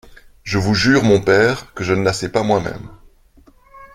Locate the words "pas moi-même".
2.31-2.89